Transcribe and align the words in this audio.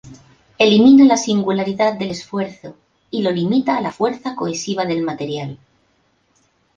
Elimina 0.57 1.05
la 1.05 1.15
singularidad 1.15 1.93
del 1.93 2.09
esfuerzo 2.09 2.75
y 3.11 3.21
lo 3.21 3.29
limita 3.29 3.77
a 3.77 3.81
la 3.81 3.91
fuerza 3.91 4.33
cohesiva 4.35 4.83
del 4.83 5.03
material. 5.03 5.59